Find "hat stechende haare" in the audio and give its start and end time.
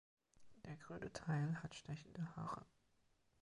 1.61-2.65